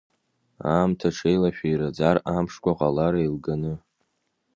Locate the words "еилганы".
3.17-3.73